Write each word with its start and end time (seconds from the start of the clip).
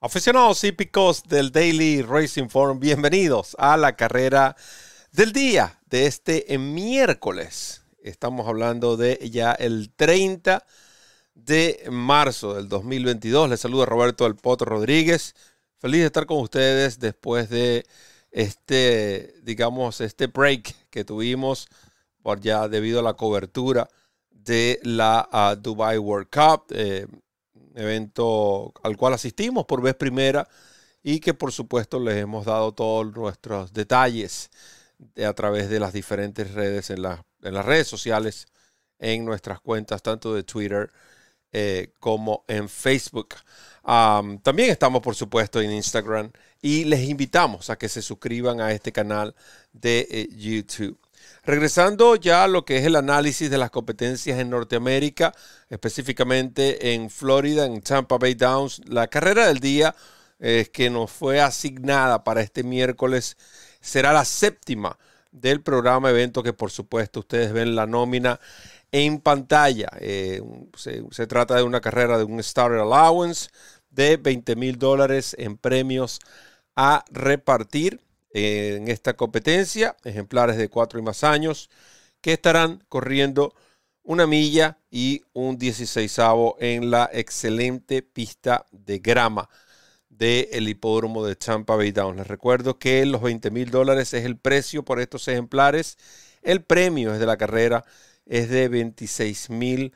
Aficionados 0.00 0.62
hípicos 0.62 1.24
del 1.24 1.50
Daily 1.50 2.02
Racing 2.02 2.46
Forum, 2.46 2.78
bienvenidos 2.78 3.56
a 3.58 3.76
la 3.76 3.96
carrera 3.96 4.54
del 5.10 5.32
día 5.32 5.80
de 5.86 6.06
este 6.06 6.56
miércoles. 6.56 7.82
Estamos 8.00 8.46
hablando 8.46 8.96
de 8.96 9.28
ya 9.28 9.50
el 9.54 9.90
30 9.96 10.64
de 11.34 11.84
marzo 11.90 12.54
del 12.54 12.68
2022. 12.68 13.50
Les 13.50 13.58
saluda 13.58 13.86
Roberto 13.86 14.24
El 14.24 14.36
Poto 14.36 14.64
Rodríguez. 14.64 15.34
Feliz 15.78 16.02
de 16.02 16.06
estar 16.06 16.26
con 16.26 16.38
ustedes 16.38 17.00
después 17.00 17.50
de 17.50 17.84
este, 18.30 19.34
digamos, 19.42 20.00
este 20.00 20.28
break 20.28 20.76
que 20.90 21.04
tuvimos 21.04 21.66
por 22.22 22.38
ya 22.40 22.68
debido 22.68 23.00
a 23.00 23.02
la 23.02 23.14
cobertura 23.14 23.88
de 24.30 24.78
la 24.84 25.28
uh, 25.32 25.60
Dubai 25.60 25.98
World 25.98 26.28
Cup. 26.30 26.66
Eh, 26.70 27.08
evento 27.74 28.72
al 28.82 28.96
cual 28.96 29.14
asistimos 29.14 29.66
por 29.66 29.82
vez 29.82 29.94
primera 29.94 30.48
y 31.02 31.20
que 31.20 31.34
por 31.34 31.52
supuesto 31.52 32.00
les 32.00 32.16
hemos 32.16 32.46
dado 32.46 32.72
todos 32.72 33.14
nuestros 33.14 33.72
detalles 33.72 34.50
a 35.24 35.32
través 35.32 35.70
de 35.70 35.80
las 35.80 35.92
diferentes 35.92 36.52
redes, 36.52 36.90
en, 36.90 37.02
las 37.02 37.24
redes 37.40 37.88
sociales, 37.88 38.48
en 38.98 39.24
nuestras 39.24 39.60
cuentas, 39.60 40.02
tanto 40.02 40.34
de 40.34 40.42
Twitter 40.42 40.90
eh, 41.52 41.92
como 42.00 42.44
en 42.48 42.68
Facebook. 42.68 43.36
también 43.82 44.70
estamos, 44.70 45.00
por 45.00 45.14
supuesto, 45.14 45.60
en 45.60 45.72
Instagram 45.72 46.30
y 46.60 46.84
les 46.84 47.08
invitamos 47.08 47.70
a 47.70 47.78
que 47.78 47.88
se 47.88 48.02
suscriban 48.02 48.60
a 48.60 48.72
este 48.72 48.92
canal 48.92 49.34
de 49.72 50.06
eh, 50.10 50.28
YouTube. 50.32 50.98
Regresando 51.48 52.14
ya 52.14 52.44
a 52.44 52.46
lo 52.46 52.66
que 52.66 52.76
es 52.76 52.84
el 52.84 52.94
análisis 52.94 53.48
de 53.48 53.56
las 53.56 53.70
competencias 53.70 54.38
en 54.38 54.50
Norteamérica, 54.50 55.32
específicamente 55.70 56.92
en 56.92 57.08
Florida, 57.08 57.64
en 57.64 57.80
Tampa 57.80 58.18
Bay 58.18 58.34
Downs, 58.34 58.82
la 58.84 59.06
carrera 59.06 59.46
del 59.46 59.58
día 59.58 59.94
eh, 60.40 60.68
que 60.70 60.90
nos 60.90 61.10
fue 61.10 61.40
asignada 61.40 62.22
para 62.22 62.42
este 62.42 62.64
miércoles 62.64 63.38
será 63.80 64.12
la 64.12 64.26
séptima 64.26 64.98
del 65.32 65.62
programa 65.62 66.10
evento 66.10 66.42
que 66.42 66.52
por 66.52 66.70
supuesto 66.70 67.20
ustedes 67.20 67.50
ven 67.54 67.74
la 67.74 67.86
nómina 67.86 68.38
en 68.92 69.18
pantalla. 69.18 69.88
Eh, 70.00 70.42
se, 70.76 71.02
se, 71.10 71.26
trata 71.26 71.56
de 71.56 71.62
una 71.62 71.80
carrera 71.80 72.18
de 72.18 72.24
un 72.24 72.42
Starter 72.42 72.80
Allowance 72.80 73.48
de 73.88 74.18
20 74.18 74.54
mil 74.54 74.76
dólares 74.76 75.34
en 75.38 75.56
premios 75.56 76.20
a 76.76 77.06
repartir 77.10 78.02
en 78.30 78.88
esta 78.88 79.16
competencia, 79.16 79.96
ejemplares 80.04 80.56
de 80.56 80.68
cuatro 80.68 80.98
y 80.98 81.02
más 81.02 81.24
años, 81.24 81.70
que 82.20 82.32
estarán 82.34 82.84
corriendo 82.88 83.54
una 84.02 84.26
milla 84.26 84.78
y 84.90 85.22
un 85.32 85.58
16 85.58 86.18
en 86.58 86.90
la 86.90 87.10
excelente 87.12 88.02
pista 88.02 88.66
de 88.72 88.98
grama 88.98 89.48
del 90.08 90.68
hipódromo 90.68 91.24
de 91.24 91.36
Tampa 91.36 91.76
Bay 91.76 91.92
Downs. 91.92 92.18
Les 92.18 92.26
recuerdo 92.26 92.78
que 92.78 93.06
los 93.06 93.22
20 93.22 93.50
mil 93.50 93.70
dólares 93.70 94.14
es 94.14 94.24
el 94.24 94.36
precio 94.36 94.84
por 94.84 95.00
estos 95.00 95.28
ejemplares. 95.28 95.98
El 96.42 96.62
premio 96.64 97.12
es 97.12 97.20
de 97.20 97.26
la 97.26 97.36
carrera 97.36 97.84
es 98.28 98.48
de 98.50 98.68
26 98.68 99.50
mil 99.50 99.94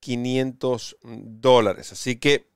500 0.00 0.96
dólares. 1.02 1.92
Así 1.92 2.16
que 2.16 2.49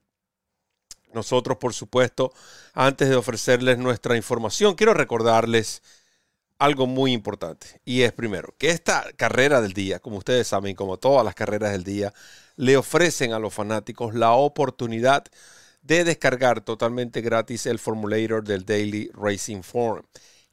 nosotros, 1.14 1.58
por 1.58 1.74
supuesto, 1.74 2.32
antes 2.72 3.08
de 3.08 3.16
ofrecerles 3.16 3.78
nuestra 3.78 4.16
información, 4.16 4.74
quiero 4.74 4.94
recordarles 4.94 5.82
algo 6.58 6.86
muy 6.86 7.12
importante. 7.12 7.80
Y 7.84 8.02
es 8.02 8.12
primero, 8.12 8.54
que 8.58 8.70
esta 8.70 9.04
carrera 9.16 9.60
del 9.60 9.72
día, 9.72 9.98
como 9.98 10.18
ustedes 10.18 10.46
saben, 10.48 10.74
como 10.74 10.98
todas 10.98 11.24
las 11.24 11.34
carreras 11.34 11.72
del 11.72 11.84
día, 11.84 12.12
le 12.56 12.76
ofrecen 12.76 13.32
a 13.32 13.38
los 13.38 13.52
fanáticos 13.54 14.14
la 14.14 14.32
oportunidad 14.32 15.24
de 15.82 16.04
descargar 16.04 16.62
totalmente 16.62 17.20
gratis 17.20 17.66
el 17.66 17.78
formulator 17.78 18.44
del 18.44 18.64
Daily 18.64 19.10
Racing 19.12 19.62
Forum. 19.62 20.04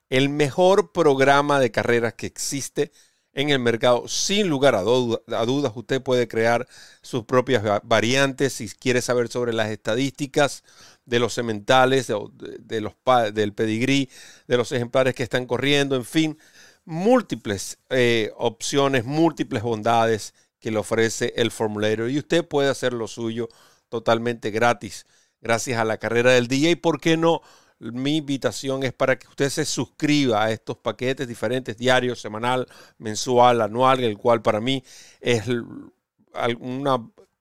El 0.09 0.29
mejor 0.29 0.91
programa 0.91 1.59
de 1.59 1.71
carreras 1.71 2.13
que 2.15 2.25
existe 2.25 2.91
en 3.33 3.49
el 3.49 3.59
mercado. 3.59 4.07
Sin 4.07 4.47
lugar 4.47 4.75
a, 4.75 4.81
dudas, 4.81 5.71
usted 5.75 6.01
puede 6.01 6.27
crear 6.27 6.67
sus 7.01 7.25
propias 7.25 7.63
variantes 7.83 8.53
si 8.53 8.69
quiere 8.69 9.01
saber 9.01 9.29
sobre 9.29 9.53
las 9.53 9.69
estadísticas 9.69 10.63
de 11.05 11.19
los 11.19 11.33
sementales, 11.33 12.07
de, 12.07 12.81
los, 12.81 12.93
del 13.33 13.53
pedigrí, 13.53 14.09
de 14.47 14.57
los 14.57 14.71
ejemplares 14.71 15.15
que 15.15 15.23
están 15.23 15.45
corriendo, 15.45 15.95
en 15.95 16.05
fin, 16.05 16.37
múltiples 16.85 17.77
eh, 17.89 18.31
opciones, 18.37 19.05
múltiples 19.05 19.63
bondades 19.63 20.33
que 20.59 20.71
le 20.71 20.77
ofrece 20.77 21.33
el 21.35 21.51
formulario 21.51 22.07
y 22.07 22.19
usted 22.19 22.47
puede 22.47 22.69
hacer 22.69 22.93
lo 22.93 23.07
suyo 23.07 23.49
totalmente 23.89 24.51
gratis 24.51 25.05
gracias 25.41 25.79
a 25.79 25.85
la 25.85 25.97
carrera 25.97 26.31
del 26.31 26.47
día 26.47 26.69
y 26.69 26.75
por 26.75 27.01
qué 27.01 27.17
no 27.17 27.41
mi 27.81 28.17
invitación 28.17 28.83
es 28.83 28.93
para 28.93 29.17
que 29.17 29.27
usted 29.27 29.49
se 29.49 29.65
suscriba 29.65 30.43
a 30.43 30.51
estos 30.51 30.77
paquetes 30.77 31.27
diferentes, 31.27 31.77
diarios, 31.77 32.21
semanal, 32.21 32.67
mensual, 32.99 33.61
anual, 33.61 34.03
el 34.03 34.17
cual 34.17 34.41
para 34.41 34.61
mí 34.61 34.83
es 35.19 35.45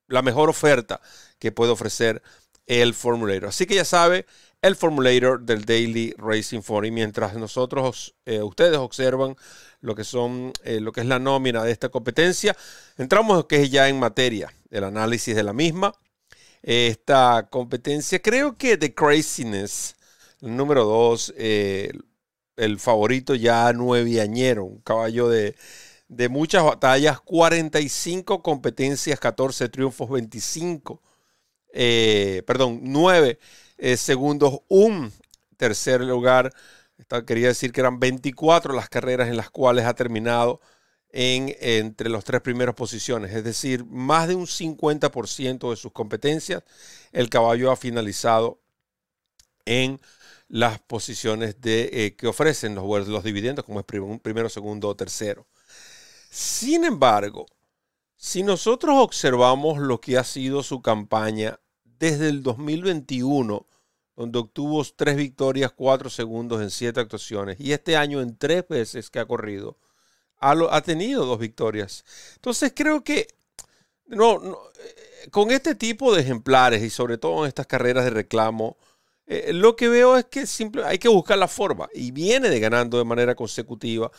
la 0.08 0.22
mejor 0.22 0.48
oferta 0.48 1.00
que 1.38 1.52
puede 1.52 1.72
ofrecer 1.72 2.22
el 2.66 2.94
formulator. 2.94 3.50
Así 3.50 3.66
que 3.66 3.74
ya 3.74 3.84
sabe, 3.84 4.26
el 4.62 4.76
formulator 4.76 5.42
del 5.42 5.64
Daily 5.64 6.14
Racing 6.16 6.62
Forum. 6.62 6.86
Y 6.86 6.90
mientras 6.90 7.34
nosotros, 7.34 8.14
eh, 8.24 8.42
ustedes 8.42 8.78
observan 8.78 9.36
lo 9.80 9.94
que 9.94 10.04
son, 10.04 10.52
eh, 10.64 10.80
lo 10.80 10.92
que 10.92 11.00
es 11.00 11.06
la 11.06 11.18
nómina 11.18 11.62
de 11.64 11.72
esta 11.72 11.88
competencia, 11.88 12.56
entramos 12.96 13.46
que 13.46 13.62
es 13.62 13.70
ya 13.70 13.88
en 13.88 13.98
materia 13.98 14.52
del 14.70 14.84
análisis 14.84 15.34
de 15.34 15.42
la 15.42 15.52
misma. 15.52 15.92
Esta 16.62 17.48
competencia, 17.50 18.20
creo 18.20 18.56
que 18.56 18.76
The 18.76 18.94
Craziness 18.94 19.96
número 20.40 20.84
dos, 20.84 21.34
eh, 21.36 21.92
el 22.56 22.78
favorito 22.78 23.34
ya 23.34 23.72
nueveañero, 23.72 24.64
un 24.64 24.80
caballo 24.80 25.28
de, 25.28 25.56
muchas 26.28 26.64
batallas, 26.64 27.20
45 27.20 28.42
competencias, 28.42 29.18
14 29.20 29.68
triunfos, 29.68 30.10
25, 30.10 31.00
eh, 31.72 32.42
perdón, 32.46 32.80
9 32.82 33.38
eh, 33.78 33.96
segundos, 33.96 34.60
un 34.68 35.12
tercer 35.56 36.02
lugar. 36.02 36.52
quería 37.26 37.48
decir 37.48 37.72
que 37.72 37.80
eran 37.80 38.00
24 38.00 38.74
las 38.74 38.88
carreras 38.88 39.28
en 39.28 39.36
las 39.36 39.50
cuales 39.50 39.86
ha 39.86 39.94
terminado 39.94 40.60
en, 41.12 41.54
entre 41.60 42.08
las 42.10 42.24
tres 42.24 42.40
primeras 42.40 42.74
posiciones, 42.74 43.32
es 43.34 43.44
decir, 43.44 43.84
más 43.86 44.28
de 44.28 44.34
un 44.34 44.46
50% 44.46 45.70
de 45.70 45.76
sus 45.76 45.92
competencias, 45.92 46.62
el 47.12 47.28
caballo 47.30 47.70
ha 47.70 47.76
finalizado 47.76 48.60
en 49.70 50.00
las 50.48 50.80
posiciones 50.80 51.60
de, 51.60 51.90
eh, 51.92 52.16
que 52.16 52.26
ofrecen 52.26 52.74
los, 52.74 53.06
los 53.06 53.22
dividendos, 53.22 53.64
como 53.64 53.78
es 53.78 53.86
primero, 53.86 54.48
segundo 54.48 54.88
o 54.88 54.96
tercero. 54.96 55.46
Sin 56.28 56.84
embargo, 56.84 57.46
si 58.16 58.42
nosotros 58.42 58.96
observamos 58.98 59.78
lo 59.78 60.00
que 60.00 60.18
ha 60.18 60.24
sido 60.24 60.64
su 60.64 60.82
campaña 60.82 61.60
desde 61.84 62.28
el 62.28 62.42
2021, 62.42 63.64
donde 64.16 64.38
obtuvo 64.40 64.84
tres 64.96 65.16
victorias, 65.16 65.70
cuatro 65.70 66.10
segundos 66.10 66.60
en 66.60 66.70
siete 66.70 66.98
actuaciones, 66.98 67.60
y 67.60 67.72
este 67.72 67.96
año 67.96 68.20
en 68.20 68.36
tres 68.36 68.66
veces 68.68 69.08
que 69.08 69.20
ha 69.20 69.26
corrido, 69.26 69.78
ha, 70.40 70.52
ha 70.70 70.82
tenido 70.82 71.24
dos 71.26 71.38
victorias. 71.38 72.04
Entonces 72.34 72.72
creo 72.74 73.04
que 73.04 73.28
no, 74.06 74.34
eh, 74.80 75.28
con 75.30 75.52
este 75.52 75.76
tipo 75.76 76.12
de 76.12 76.22
ejemplares 76.22 76.82
y 76.82 76.90
sobre 76.90 77.18
todo 77.18 77.44
en 77.44 77.48
estas 77.48 77.68
carreras 77.68 78.04
de 78.04 78.10
reclamo, 78.10 78.76
eh, 79.32 79.52
lo 79.52 79.76
que 79.76 79.88
veo 79.88 80.16
es 80.16 80.24
que 80.24 80.44
simple, 80.44 80.82
hay 80.84 80.98
que 80.98 81.08
buscar 81.08 81.38
la 81.38 81.46
forma 81.46 81.88
y 81.94 82.10
viene 82.10 82.50
de 82.50 82.58
ganando 82.58 82.98
de 82.98 83.04
manera 83.04 83.36
consecutiva. 83.36 84.10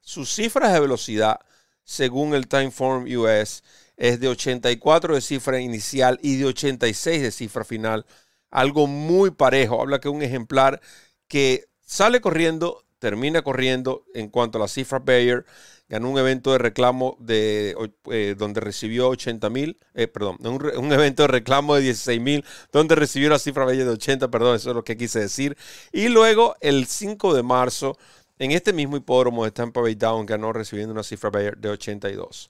Sus 0.00 0.32
cifras 0.32 0.72
de 0.72 0.78
velocidad, 0.78 1.40
según 1.82 2.34
el 2.34 2.46
Timeform 2.46 3.04
US, 3.18 3.64
es 3.96 4.20
de 4.20 4.28
84 4.28 5.16
de 5.16 5.20
cifra 5.22 5.60
inicial 5.60 6.20
y 6.22 6.36
de 6.36 6.44
86 6.44 7.20
de 7.20 7.32
cifra 7.32 7.64
final. 7.64 8.06
Algo 8.48 8.86
muy 8.86 9.32
parejo. 9.32 9.80
Habla 9.80 9.98
que 9.98 10.08
un 10.08 10.22
ejemplar 10.22 10.80
que 11.26 11.68
sale 11.84 12.20
corriendo, 12.20 12.84
termina 13.00 13.42
corriendo 13.42 14.04
en 14.14 14.28
cuanto 14.28 14.58
a 14.58 14.60
la 14.60 14.68
cifra 14.68 15.00
Bayer 15.00 15.44
ganó 15.90 16.08
un 16.08 16.18
evento 16.18 16.52
de 16.52 16.58
reclamo 16.58 17.16
de, 17.18 17.74
eh, 18.12 18.36
donde 18.38 18.60
recibió 18.60 19.08
80 19.08 19.50
mil, 19.50 19.76
eh, 19.94 20.06
perdón, 20.06 20.38
un, 20.44 20.92
evento 20.92 21.24
de 21.24 21.28
reclamo 21.28 21.74
de 21.74 21.80
16 21.82 22.20
mil, 22.20 22.44
donde 22.70 22.94
recibió 22.94 23.28
la 23.28 23.40
cifra 23.40 23.64
bella 23.64 23.84
de 23.84 23.90
80, 23.90 24.30
perdón, 24.30 24.54
eso 24.54 24.70
es 24.70 24.76
lo 24.76 24.84
que 24.84 24.96
quise 24.96 25.18
decir. 25.18 25.56
Y 25.90 26.08
luego 26.08 26.54
el 26.60 26.86
5 26.86 27.34
de 27.34 27.42
marzo, 27.42 27.98
en 28.38 28.52
este 28.52 28.72
mismo 28.72 28.96
hipódromo 28.96 29.44
de 29.44 29.50
Tampa 29.50 29.80
Bay 29.80 29.96
Down, 29.96 30.26
ganó 30.26 30.52
recibiendo 30.52 30.92
una 30.92 31.02
cifra 31.02 31.28
Bayer 31.30 31.58
de 31.58 31.70
82. 31.70 32.48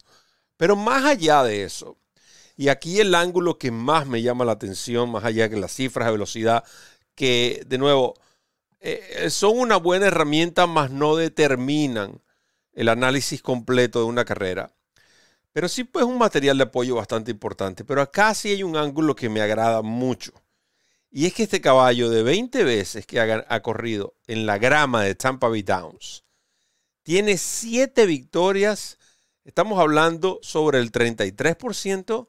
Pero 0.59 0.77
más 0.77 1.07
allá 1.07 1.43
de 1.43 1.65
eso, 1.65 1.97
y 2.59 2.69
aquí 2.69 3.01
el 3.01 3.15
ángulo 3.15 3.57
que 3.57 3.71
más 3.71 4.07
me 4.07 4.21
llama 4.21 4.45
la 4.45 4.53
atención, 4.53 5.11
más 5.11 5.25
allá 5.25 5.49
de 5.49 5.59
las 5.59 5.73
cifras 5.73 6.07
de 6.07 6.13
velocidad, 6.13 6.63
que 7.15 7.63
de 7.67 7.79
nuevo 7.79 8.15
eh, 8.81 9.29
son 9.31 9.59
una 9.59 9.77
buena 9.77 10.07
herramienta, 10.07 10.67
mas 10.67 10.91
no 10.91 11.17
determinan 11.17 12.23
el 12.73 12.89
análisis 12.89 13.43
completo 13.43 14.01
de 14.01 14.07
una 14.07 14.25
carrera. 14.25 14.73
Pero 15.53 15.69
sí, 15.69 15.85
pues 15.85 16.05
un 16.05 16.19
material 16.19 16.59
de 16.59 16.65
apoyo 16.65 16.95
bastante 16.95 17.31
importante. 17.31 17.85
Pero 17.85 18.03
acá 18.03 18.35
sí 18.35 18.51
hay 18.51 18.63
un 18.63 18.77
ángulo 18.77 19.17
que 19.17 19.29
me 19.29 19.41
agrada 19.41 19.83
mucho. 19.83 20.33
Y 21.11 21.27
es 21.27 21.35
que 21.35 21.43
este 21.45 21.61
caballo 21.61 22.09
de 22.09 22.23
20 22.23 22.63
veces 22.65 23.05
que 23.05 23.21
ha, 23.21 23.63
corrido 23.63 24.15
en 24.29 24.47
la 24.47 24.59
grama 24.59 25.03
de 25.03 25.17
Tampa 25.17 25.49
Bay 25.49 25.63
Downs, 25.63 26.25
tiene 27.03 27.37
7 27.37 28.07
victorias. 28.07 28.99
Estamos 29.45 29.81
hablando 29.81 30.39
sobre 30.43 30.79
el 30.79 30.93
33%. 30.93 32.29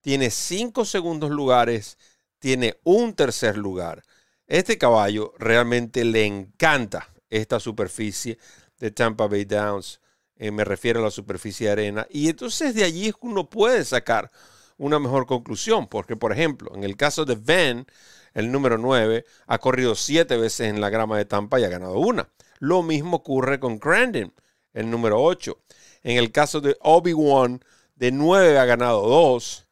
Tiene 0.00 0.30
5 0.30 0.84
segundos 0.84 1.30
lugares. 1.30 1.98
Tiene 2.40 2.78
un 2.82 3.14
tercer 3.14 3.56
lugar. 3.56 4.02
Este 4.46 4.78
caballo 4.78 5.34
realmente 5.38 6.04
le 6.04 6.24
encanta 6.24 7.12
esta 7.30 7.58
superficie 7.58 8.38
de 8.78 8.90
Tampa 8.92 9.26
Bay 9.26 9.44
Downs. 9.44 10.00
Eh, 10.36 10.50
me 10.50 10.64
refiero 10.64 11.00
a 11.00 11.04
la 11.04 11.10
superficie 11.10 11.66
de 11.66 11.72
arena. 11.72 12.06
Y 12.10 12.28
entonces 12.28 12.74
de 12.74 12.84
allí 12.84 13.12
uno 13.20 13.50
puede 13.50 13.84
sacar 13.84 14.30
una 14.78 14.98
mejor 14.98 15.26
conclusión. 15.26 15.88
Porque, 15.88 16.16
por 16.16 16.32
ejemplo, 16.32 16.70
en 16.74 16.84
el 16.84 16.96
caso 16.96 17.24
de 17.24 17.34
Van, 17.34 17.86
el 18.34 18.52
número 18.52 18.78
9, 18.78 19.24
ha 19.46 19.58
corrido 19.58 19.94
siete 19.94 20.36
veces 20.36 20.68
en 20.68 20.80
la 20.80 20.90
grama 20.90 21.18
de 21.18 21.24
Tampa 21.24 21.58
y 21.58 21.64
ha 21.64 21.68
ganado 21.68 21.98
una. 21.98 22.28
Lo 22.58 22.82
mismo 22.82 23.16
ocurre 23.18 23.58
con 23.58 23.78
Crandon, 23.78 24.32
el 24.74 24.90
número 24.90 25.22
8. 25.22 25.58
En 26.02 26.18
el 26.18 26.30
caso 26.30 26.60
de 26.60 26.76
Obi-Wan, 26.80 27.64
de 27.96 28.12
9 28.12 28.58
ha 28.58 28.64
ganado 28.64 29.08
2. 29.08 29.66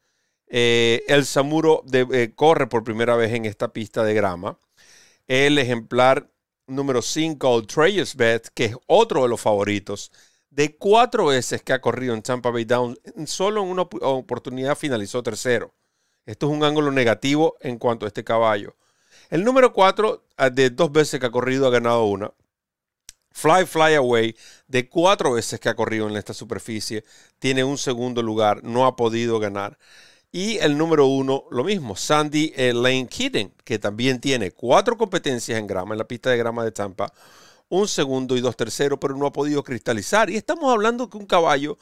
Eh, 0.47 1.03
el 1.07 1.25
Samuro 1.25 1.83
eh, 1.91 2.33
corre 2.35 2.67
por 2.67 2.83
primera 2.83 3.15
vez 3.15 3.33
en 3.33 3.45
esta 3.45 3.71
pista 3.71 4.03
de 4.03 4.13
grama. 4.13 4.57
El 5.27 5.57
ejemplar 5.57 6.29
número 6.67 7.01
5, 7.01 7.63
Treyers 7.65 8.15
Bet, 8.15 8.49
que 8.53 8.65
es 8.65 8.75
otro 8.85 9.23
de 9.23 9.29
los 9.29 9.41
favoritos, 9.41 10.11
de 10.51 10.77
cuatro 10.77 11.27
veces 11.27 11.63
que 11.63 11.73
ha 11.73 11.81
corrido 11.81 12.13
en 12.13 12.21
Tampa 12.21 12.51
Bay 12.51 12.65
Down, 12.65 12.97
solo 13.25 13.63
en 13.63 13.69
una 13.69 13.81
oportunidad 13.81 14.77
finalizó 14.77 15.23
tercero. 15.23 15.73
Esto 16.27 16.47
es 16.47 16.53
un 16.53 16.63
ángulo 16.63 16.91
negativo 16.91 17.55
en 17.61 17.77
cuanto 17.79 18.05
a 18.05 18.07
este 18.07 18.23
caballo. 18.23 18.75
El 19.31 19.43
número 19.43 19.73
4, 19.73 20.23
ah, 20.37 20.49
de 20.51 20.69
dos 20.69 20.91
veces 20.91 21.19
que 21.19 21.25
ha 21.25 21.31
corrido, 21.31 21.67
ha 21.67 21.71
ganado 21.71 22.05
una. 22.05 22.31
Fly 23.31 23.65
Fly 23.65 23.95
Away, 23.95 24.35
de 24.67 24.87
cuatro 24.87 25.33
veces 25.33 25.59
que 25.59 25.69
ha 25.69 25.75
corrido 25.75 26.07
en 26.07 26.15
esta 26.15 26.33
superficie, 26.33 27.03
tiene 27.39 27.63
un 27.63 27.77
segundo 27.77 28.21
lugar, 28.21 28.63
no 28.63 28.85
ha 28.85 28.95
podido 28.95 29.39
ganar. 29.39 29.77
Y 30.37 30.57
el 30.57 30.77
número 30.77 31.05
uno, 31.07 31.45
lo 31.49 31.63
mismo, 31.63 31.95
Sandy 31.95 32.51
eh, 32.57 32.73
Lane 32.73 33.07
Kitten, 33.07 33.53
que 33.63 33.79
también 33.79 34.19
tiene 34.19 34.51
cuatro 34.51 34.97
competencias 34.97 35.57
en 35.57 35.65
grama, 35.65 35.93
en 35.93 35.97
la 35.97 36.09
pista 36.09 36.29
de 36.29 36.35
grama 36.35 36.65
de 36.65 36.73
Tampa, 36.73 37.13
un 37.69 37.87
segundo 37.87 38.35
y 38.35 38.41
dos 38.41 38.57
terceros, 38.57 38.99
pero 38.99 39.15
no 39.15 39.27
ha 39.27 39.31
podido 39.31 39.63
cristalizar. 39.63 40.29
Y 40.29 40.35
estamos 40.35 40.69
hablando 40.69 41.09
que 41.09 41.15
un 41.15 41.25
caballo, 41.25 41.77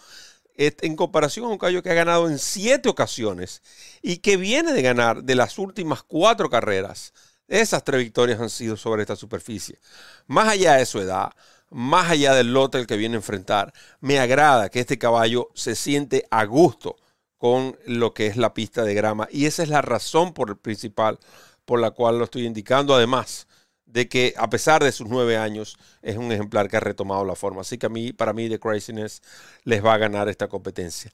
en 0.55 0.95
comparación 0.95 1.47
a 1.47 1.49
un 1.49 1.57
caballo 1.57 1.81
que 1.81 1.89
ha 1.89 1.95
ganado 1.95 2.29
en 2.29 2.37
siete 2.37 2.89
ocasiones 2.89 3.63
y 4.03 4.17
que 4.17 4.37
viene 4.37 4.71
de 4.71 4.83
ganar 4.83 5.23
de 5.23 5.33
las 5.33 5.57
últimas 5.57 6.03
cuatro 6.03 6.47
carreras, 6.47 7.11
esas 7.47 7.83
tres 7.83 8.01
victorias 8.01 8.39
han 8.39 8.51
sido 8.51 8.77
sobre 8.77 9.01
esta 9.01 9.15
superficie. 9.15 9.79
Más 10.27 10.47
allá 10.47 10.73
de 10.73 10.85
su 10.85 10.99
edad, 10.99 11.31
más 11.71 12.11
allá 12.11 12.35
del 12.35 12.53
lote 12.53 12.77
el 12.77 12.85
que 12.85 12.97
viene 12.97 13.15
a 13.15 13.17
enfrentar, 13.17 13.73
me 13.99 14.19
agrada 14.19 14.69
que 14.69 14.79
este 14.79 14.99
caballo 14.99 15.49
se 15.55 15.73
siente 15.73 16.27
a 16.29 16.45
gusto 16.45 16.97
con 17.43 17.77
lo 17.85 18.13
que 18.13 18.27
es 18.27 18.37
la 18.37 18.53
pista 18.53 18.85
de 18.85 18.93
grama. 18.93 19.27
Y 19.29 19.47
esa 19.47 19.63
es 19.63 19.67
la 19.67 19.81
razón 19.81 20.33
por 20.33 20.49
el 20.49 20.55
principal 20.55 21.19
por 21.65 21.81
la 21.81 21.91
cual 21.91 22.17
lo 22.17 22.23
estoy 22.23 22.45
indicando. 22.45 22.95
Además, 22.95 23.49
de 23.85 24.07
que 24.07 24.33
a 24.37 24.49
pesar 24.49 24.81
de 24.81 24.93
sus 24.93 25.09
nueve 25.09 25.35
años 25.35 25.77
es 26.01 26.15
un 26.15 26.31
ejemplar 26.31 26.69
que 26.69 26.77
ha 26.77 26.79
retomado 26.79 27.25
la 27.25 27.35
forma. 27.35 27.59
Así 27.59 27.77
que 27.77 27.87
a 27.87 27.89
mí, 27.89 28.13
para 28.13 28.31
mí, 28.31 28.47
The 28.47 28.61
Craziness 28.61 29.21
les 29.65 29.83
va 29.83 29.93
a 29.93 29.97
ganar 29.97 30.29
esta 30.29 30.47
competencia. 30.47 31.11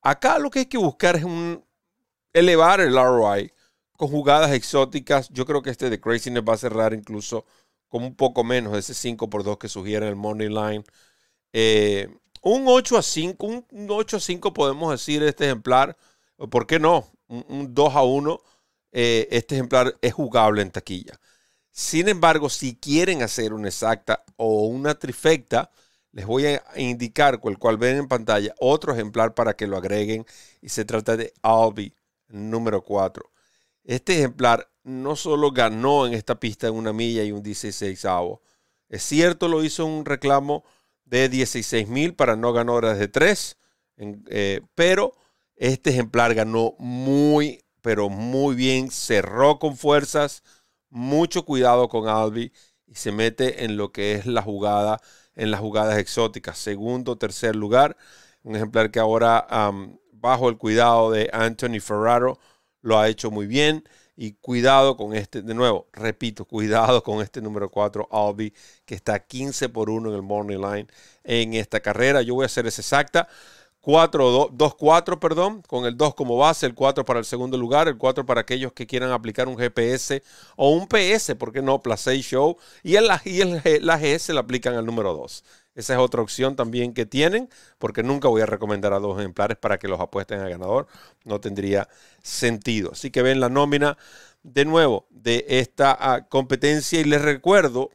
Acá 0.00 0.40
lo 0.40 0.50
que 0.50 0.58
hay 0.58 0.66
que 0.66 0.78
buscar 0.78 1.14
es 1.14 1.22
un, 1.22 1.64
elevar 2.32 2.80
el 2.80 2.96
ROI 2.96 3.52
con 3.96 4.08
jugadas 4.08 4.50
exóticas. 4.50 5.28
Yo 5.28 5.46
creo 5.46 5.62
que 5.62 5.70
este 5.70 5.90
The 5.90 6.00
Craziness 6.00 6.42
va 6.42 6.54
a 6.54 6.58
cerrar 6.58 6.92
incluso 6.92 7.46
con 7.86 8.02
un 8.02 8.16
poco 8.16 8.42
menos 8.42 8.72
de 8.72 8.80
ese 8.80 8.94
5 8.94 9.30
por 9.30 9.44
2 9.44 9.58
que 9.58 9.68
sugiere 9.68 10.08
el 10.08 10.16
Money 10.16 10.48
Line. 10.48 10.82
Eh, 11.52 12.08
un 12.42 12.64
8 12.66 12.98
a 12.98 13.02
5, 13.02 13.46
un 13.46 13.86
8 13.88 14.16
a 14.16 14.20
5 14.20 14.52
podemos 14.52 14.90
decir 14.90 15.22
este 15.22 15.46
ejemplar. 15.46 15.96
¿Por 16.50 16.66
qué 16.66 16.78
no? 16.78 17.08
Un, 17.28 17.74
2 17.74 17.94
a 17.94 18.02
1. 18.02 18.40
Eh, 18.92 19.28
este 19.30 19.54
ejemplar 19.54 19.96
es 20.02 20.12
jugable 20.12 20.60
en 20.60 20.70
taquilla. 20.70 21.18
Sin 21.70 22.08
embargo, 22.08 22.50
si 22.50 22.76
quieren 22.76 23.22
hacer 23.22 23.54
una 23.54 23.68
exacta 23.68 24.24
o 24.36 24.66
una 24.66 24.94
trifecta, 24.94 25.70
les 26.10 26.26
voy 26.26 26.46
a 26.46 26.62
indicar, 26.76 27.40
el 27.42 27.58
cual 27.58 27.78
ven 27.78 27.96
en 27.96 28.08
pantalla, 28.08 28.54
otro 28.58 28.92
ejemplar 28.92 29.34
para 29.34 29.54
que 29.54 29.66
lo 29.66 29.78
agreguen 29.78 30.26
y 30.60 30.68
se 30.68 30.84
trata 30.84 31.16
de 31.16 31.32
Albi, 31.42 31.94
número 32.28 32.82
4. 32.84 33.30
Este 33.84 34.18
ejemplar 34.18 34.68
no 34.84 35.16
solo 35.16 35.52
ganó 35.52 36.06
en 36.06 36.12
esta 36.12 36.38
pista 36.38 36.66
en 36.66 36.74
una 36.74 36.92
milla 36.92 37.22
y 37.24 37.32
un 37.32 37.42
16 37.42 38.04
avo. 38.04 38.42
Es 38.88 39.02
cierto, 39.04 39.48
lo 39.48 39.64
hizo 39.64 39.86
un 39.86 40.04
reclamo 40.04 40.64
de 41.12 41.28
16 41.28 41.88
mil 41.88 42.14
para 42.14 42.36
no 42.36 42.54
ganadoras 42.54 42.98
de 42.98 43.06
3, 43.06 43.58
eh, 44.30 44.62
pero 44.74 45.12
este 45.56 45.90
ejemplar 45.90 46.34
ganó 46.34 46.74
muy, 46.78 47.62
pero 47.82 48.08
muy 48.08 48.56
bien, 48.56 48.90
cerró 48.90 49.58
con 49.58 49.76
fuerzas 49.76 50.42
mucho 50.88 51.44
cuidado 51.44 51.90
con 51.90 52.08
Albi 52.08 52.50
y 52.86 52.94
se 52.94 53.12
mete 53.12 53.64
en 53.64 53.76
lo 53.76 53.92
que 53.92 54.14
es 54.14 54.24
la 54.24 54.40
jugada, 54.40 55.00
en 55.34 55.50
las 55.50 55.60
jugadas 55.60 55.98
exóticas. 55.98 56.56
Segundo, 56.56 57.18
tercer 57.18 57.56
lugar. 57.56 57.96
Un 58.42 58.56
ejemplar 58.56 58.90
que 58.90 58.98
ahora, 58.98 59.46
bajo 60.12 60.48
el 60.48 60.56
cuidado 60.56 61.10
de 61.10 61.28
Anthony 61.32 61.80
Ferraro, 61.80 62.38
lo 62.80 62.98
ha 62.98 63.08
hecho 63.08 63.30
muy 63.30 63.46
bien. 63.46 63.84
Y 64.16 64.34
cuidado 64.34 64.96
con 64.96 65.14
este, 65.14 65.42
de 65.42 65.54
nuevo, 65.54 65.88
repito, 65.92 66.44
cuidado 66.44 67.02
con 67.02 67.22
este 67.22 67.40
número 67.40 67.70
4, 67.70 68.08
Albi, 68.10 68.52
que 68.84 68.94
está 68.94 69.18
15 69.18 69.70
por 69.70 69.88
1 69.88 70.10
en 70.10 70.14
el 70.14 70.22
Morning 70.22 70.58
Line 70.58 70.86
en 71.24 71.54
esta 71.54 71.80
carrera. 71.80 72.22
Yo 72.22 72.34
voy 72.34 72.44
a 72.44 72.46
hacer 72.46 72.66
esa 72.66 72.82
exacta. 72.82 73.28
4, 73.82 74.50
2, 74.52 74.74
4, 74.76 75.18
perdón, 75.18 75.60
con 75.62 75.86
el 75.86 75.96
2 75.96 76.14
como 76.14 76.38
base, 76.38 76.66
el 76.66 76.74
4 76.74 77.04
para 77.04 77.18
el 77.18 77.24
segundo 77.24 77.58
lugar, 77.58 77.88
el 77.88 77.98
4 77.98 78.24
para 78.24 78.42
aquellos 78.42 78.72
que 78.72 78.86
quieran 78.86 79.10
aplicar 79.10 79.48
un 79.48 79.56
GPS 79.58 80.22
o 80.56 80.70
un 80.70 80.86
PS, 80.86 81.34
¿por 81.34 81.52
qué 81.52 81.62
no? 81.62 81.82
Plus 81.82 82.04
Show. 82.22 82.56
Y, 82.84 82.94
el, 82.94 83.08
y 83.24 83.40
el, 83.40 83.60
la 83.84 83.98
GS 83.98 84.28
la 84.34 84.40
aplican 84.40 84.76
al 84.76 84.86
número 84.86 85.14
2. 85.14 85.44
Esa 85.74 85.94
es 85.94 85.98
otra 85.98 86.20
opción 86.20 86.54
también 86.54 86.92
que 86.92 87.06
tienen, 87.06 87.48
porque 87.78 88.02
nunca 88.02 88.28
voy 88.28 88.42
a 88.42 88.46
recomendar 88.46 88.92
a 88.92 88.98
dos 88.98 89.18
ejemplares 89.18 89.56
para 89.56 89.78
que 89.78 89.88
los 89.88 90.00
apuesten 90.00 90.40
a 90.40 90.48
ganador. 90.48 90.86
No 91.24 91.40
tendría 91.40 91.88
sentido. 92.22 92.90
Así 92.92 93.10
que 93.10 93.22
ven 93.22 93.40
la 93.40 93.48
nómina 93.48 93.96
de 94.42 94.64
nuevo 94.64 95.06
de 95.10 95.44
esta 95.48 95.96
ah, 95.98 96.28
competencia 96.28 97.00
y 97.00 97.04
les 97.04 97.22
recuerdo 97.22 97.90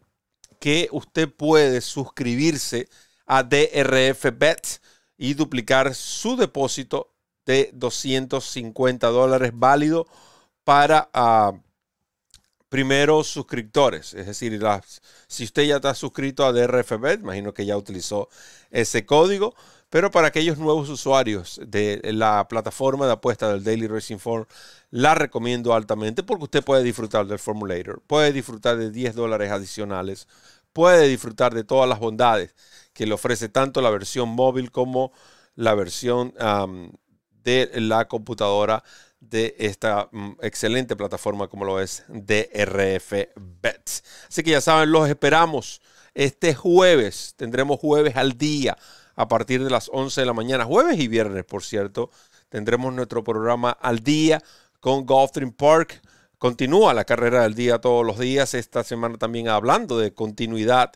que 0.59 0.89
usted 0.91 1.29
puede 1.31 1.81
suscribirse 1.81 2.89
a 3.25 3.43
DRF 3.43 4.25
Bets 4.33 4.81
y 5.17 5.33
duplicar 5.33 5.93
su 5.93 6.35
depósito 6.35 7.13
de 7.45 7.69
250 7.73 9.07
dólares 9.07 9.51
válido 9.53 10.07
para 10.63 11.09
uh, 11.13 11.57
primeros 12.69 13.27
suscriptores. 13.27 14.13
Es 14.13 14.27
decir, 14.27 14.59
si 15.27 15.43
usted 15.43 15.63
ya 15.63 15.77
está 15.77 15.93
suscrito 15.93 16.45
a 16.45 16.51
DRFB, 16.51 17.19
imagino 17.21 17.53
que 17.53 17.65
ya 17.65 17.77
utilizó 17.77 18.29
ese 18.71 19.05
código, 19.05 19.55
pero 19.89 20.11
para 20.11 20.27
aquellos 20.27 20.57
nuevos 20.57 20.89
usuarios 20.89 21.61
de 21.65 22.01
la 22.13 22.47
plataforma 22.49 23.05
de 23.05 23.13
apuesta 23.13 23.49
del 23.49 23.63
Daily 23.63 23.87
Racing 23.87 24.17
Form, 24.17 24.45
la 24.91 25.15
recomiendo 25.15 25.73
altamente 25.73 26.23
porque 26.23 26.43
usted 26.43 26.63
puede 26.63 26.83
disfrutar 26.83 27.25
del 27.25 27.39
Formulator, 27.39 28.01
puede 28.05 28.33
disfrutar 28.33 28.75
de 28.77 28.91
10 28.91 29.15
dólares 29.15 29.49
adicionales, 29.49 30.27
puede 30.73 31.07
disfrutar 31.07 31.53
de 31.53 31.63
todas 31.63 31.87
las 31.87 31.99
bondades 31.99 32.53
que 32.93 33.05
le 33.05 33.13
ofrece 33.13 33.47
tanto 33.47 33.81
la 33.81 33.89
versión 33.89 34.29
móvil 34.29 34.71
como 34.71 35.13
la 35.55 35.73
versión 35.73 36.33
de 37.43 37.71
la 37.75 38.09
computadora 38.09 38.83
de 39.19 39.55
esta 39.59 40.09
mm, 40.11 40.33
excelente 40.41 40.95
plataforma 40.95 41.47
como 41.47 41.65
lo 41.65 41.79
es 41.79 42.03
DRF 42.07 43.13
Bets. 43.35 44.03
Así 44.27 44.43
que 44.43 44.51
ya 44.51 44.61
saben, 44.61 44.91
los 44.91 45.09
esperamos 45.09 45.81
este 46.13 46.53
jueves. 46.55 47.33
Tendremos 47.37 47.79
jueves 47.79 48.15
al 48.15 48.37
día 48.37 48.77
a 49.15 49.27
partir 49.27 49.63
de 49.63 49.69
las 49.69 49.89
11 49.91 50.21
de 50.21 50.27
la 50.27 50.33
mañana, 50.33 50.65
jueves 50.65 50.99
y 50.99 51.07
viernes, 51.07 51.43
por 51.45 51.63
cierto. 51.63 52.11
Tendremos 52.49 52.93
nuestro 52.93 53.23
programa 53.23 53.71
al 53.71 53.99
día 53.99 54.41
con 54.79 55.05
Gulfstream 55.05 55.51
Park. 55.51 56.01
Continúa 56.37 56.93
la 56.93 57.03
carrera 57.03 57.43
del 57.43 57.55
día 57.55 57.79
todos 57.79 58.05
los 58.05 58.19
días. 58.19 58.53
Esta 58.53 58.83
semana 58.83 59.17
también 59.17 59.49
hablando 59.49 59.97
de 59.97 60.13
continuidad 60.13 60.91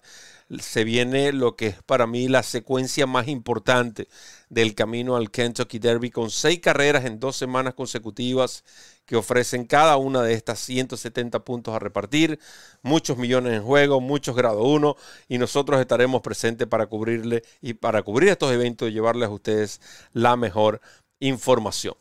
se 0.60 0.84
viene 0.84 1.32
lo 1.32 1.56
que 1.56 1.68
es 1.68 1.84
para 1.84 2.08
mí 2.08 2.28
la 2.28 2.44
secuencia 2.44 3.08
más 3.08 3.28
importante 3.28 4.08
del 4.52 4.76
camino 4.76 5.16
al 5.16 5.32
Kentucky 5.32 5.80
Derby 5.80 6.12
con 6.12 6.30
seis 6.30 6.60
carreras 6.60 7.06
en 7.06 7.22
dos 7.22 7.38
semanas 7.38 7.74
consecutivas 7.74 8.66
que 9.06 9.16
ofrecen 9.16 9.66
cada 9.66 9.96
una 9.96 10.24
de 10.24 10.34
estas 10.34 10.60
170 10.60 11.46
puntos 11.46 11.74
a 11.74 11.80
repartir, 11.80 12.38
muchos 12.82 13.18
millones 13.18 13.54
en 13.54 13.64
juego, 13.64 14.02
muchos 14.02 14.36
grado 14.36 14.64
1 14.64 14.98
y 15.30 15.38
nosotros 15.38 15.80
estaremos 15.80 16.22
presentes 16.22 16.68
para 16.68 16.88
cubrirle 16.88 17.44
y 17.62 17.76
para 17.76 18.04
cubrir 18.04 18.28
estos 18.28 18.52
eventos 18.52 18.90
y 18.90 18.92
llevarles 18.92 19.30
a 19.30 19.32
ustedes 19.32 19.80
la 20.12 20.36
mejor 20.36 20.82
información. 21.22 21.96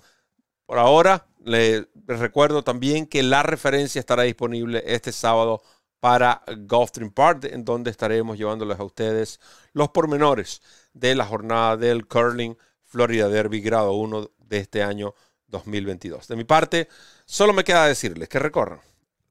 Por 0.67 0.79
ahora, 0.79 1.29
les 1.45 1.87
recuerdo 2.07 2.65
también 2.65 3.07
que 3.07 3.23
la 3.23 3.45
referencia 3.45 4.01
estará 4.01 4.25
disponible 4.25 4.83
este 4.87 5.13
sábado 5.13 5.63
para 6.01 6.43
Gulfstream 6.67 7.13
Park, 7.13 7.45
en 7.45 7.65
donde 7.65 7.93
estaremos 7.93 8.37
llevándoles 8.37 8.81
a 8.81 8.85
ustedes 8.85 9.39
los 9.73 9.91
pormenores 9.91 10.63
de 10.93 11.15
la 11.15 11.25
jornada 11.25 11.77
del 11.77 12.07
Curling 12.07 12.57
Florida 12.85 13.29
Derby 13.29 13.61
grado 13.61 13.93
1 13.93 14.31
de 14.39 14.59
este 14.59 14.83
año 14.83 15.15
2022. 15.47 16.29
De 16.29 16.37
mi 16.37 16.45
parte, 16.45 16.89
solo 17.25 17.53
me 17.53 17.65
queda 17.65 17.87
decirles 17.87 18.29
que 18.29 18.39
recorran 18.39 18.81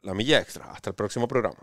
la 0.01 0.13
milla 0.13 0.39
extra. 0.39 0.71
Hasta 0.71 0.89
el 0.89 0.95
próximo 0.95 1.27
programa. 1.27 1.59